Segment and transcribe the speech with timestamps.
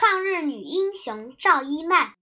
[0.00, 2.14] 抗日女英雄赵一曼。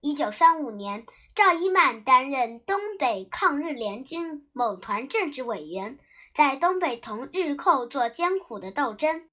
[0.00, 1.06] 一九三五年，
[1.36, 6.00] 赵一曼担任东北抗日联军某团政治委员，
[6.34, 9.30] 在东北同日寇做艰苦的斗争。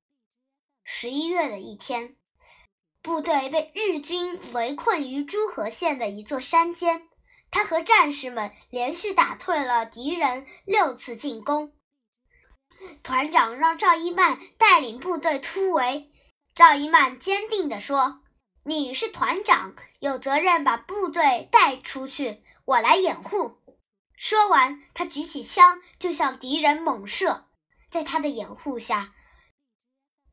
[0.83, 2.15] 十一月的一天，
[3.01, 7.09] 部队被日军围困于诸河县的一座山间，
[7.49, 11.73] 他和战士们连续打退了敌人六次进攻。
[13.01, 16.08] 团长让赵一曼带领部队突围，
[16.59, 18.19] 赵一曼坚定地说
[18.65, 23.61] ：“你是团长，有责任把部队带出去，我来掩护。”
[24.17, 27.45] 说完，他举起枪就向敌人猛射。
[27.89, 29.13] 在他的掩护下，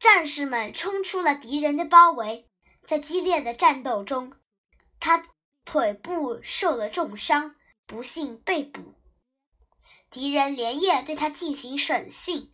[0.00, 2.50] 战士们冲出了敌人的包围。
[2.88, 4.32] 在激烈的战斗中，
[4.98, 5.22] 他
[5.64, 7.54] 腿部受了重伤，
[7.86, 8.96] 不幸被捕。
[10.10, 12.50] 敌人连夜对他进行审讯，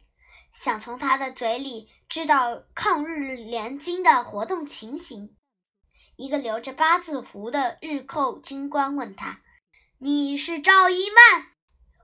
[0.52, 5.34] 想从他的嘴里知道抗日联军的活动情形。
[6.16, 9.40] 一个留着八字胡的日寇军官问他
[9.98, 11.46] ：“你是赵一曼？”“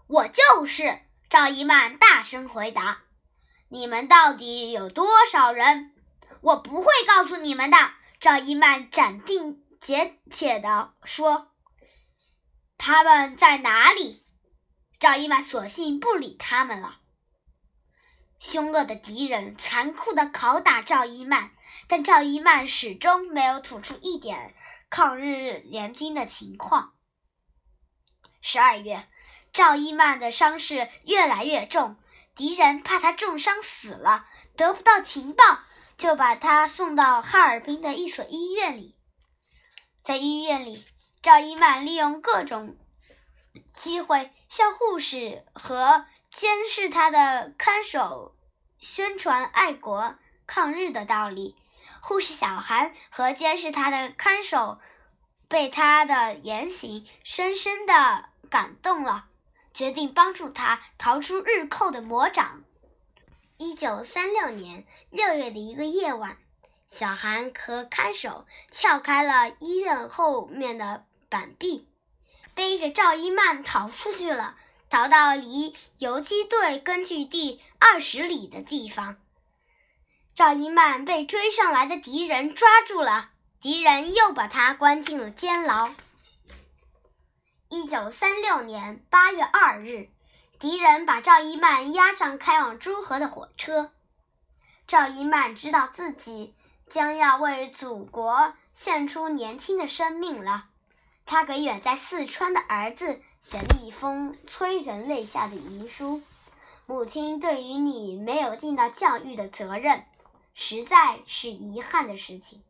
[0.08, 3.02] 我就是。”赵一曼大声回答。
[3.68, 5.94] “你们到底有多少人
[6.40, 7.76] ？”“我不会告诉你们的。”
[8.18, 11.52] 赵一曼斩钉截铁地说。
[12.78, 14.24] “他们在哪里？”
[14.98, 17.00] 赵一曼索性不理他们了。
[18.38, 21.50] 凶恶的敌人残酷地拷打赵一曼，
[21.88, 24.54] 但赵一曼始终没有吐出一点
[24.88, 26.94] 抗日联军的情况。
[28.40, 29.06] 十二月，
[29.52, 31.96] 赵一曼的伤势越来越重，
[32.36, 35.44] 敌人怕他重伤死了，得不到情报，
[35.96, 38.96] 就把他送到哈尔滨的一所医院里。
[40.04, 40.86] 在医院里，
[41.22, 42.76] 赵一曼利用各种。
[43.72, 46.04] 机会向护士和
[46.38, 48.32] 监视他的看守
[48.78, 50.14] 宣传爱国
[50.46, 51.56] 抗日的道理。
[52.00, 54.78] 护士小韩和监视他的看守
[55.48, 59.26] 被他的言行深深的感动了，
[59.74, 62.62] 决定帮助他逃出日寇的魔掌。
[63.56, 66.38] 一九三六年六月的一个夜晚，
[66.86, 71.88] 小韩和看守撬开了医院后面的板壁。
[72.54, 74.56] 背着赵一曼逃出去了，
[74.90, 79.16] 逃到离游击队根据地二十里的地方。
[80.34, 85.90] 赵一曼被追上来的敌人抓住了，敌人又把他关进了监牢。
[87.68, 90.08] 一九三六年八月二日，
[90.58, 93.92] 敌人把赵一曼押上开往诸河的火车。
[94.86, 96.54] 赵一曼知道自己
[96.88, 100.68] 将要为祖国献出年轻的生命了。
[101.30, 106.22] 他给远在四川的儿子写了一封催人泪下的遗书
[106.88, 110.06] ：“母亲对于你没有尽到教育的责任，
[110.54, 112.62] 实在是遗憾的事情。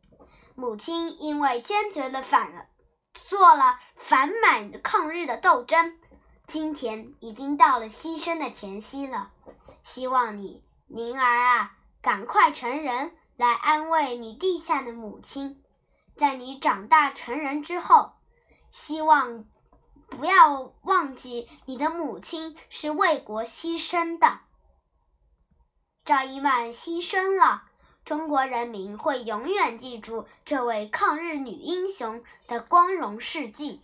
[0.55, 2.65] 母亲因为坚决的反了，
[3.13, 5.97] 做了反满抗日的斗争，
[6.45, 9.31] 今天已经到了牺牲的前夕了。
[9.85, 15.63] 希望你，宁儿啊，赶快成人，来安慰你地下的母亲。
[16.17, 18.11] 在你长大成人之后。”
[18.71, 19.45] 希望
[20.07, 24.39] 不要忘记，你的母亲是为国牺牲的。
[26.05, 27.63] 赵一曼牺牲了，
[28.05, 33.81] 中国人民会永远记住这位抗日女英雄的光荣事迹。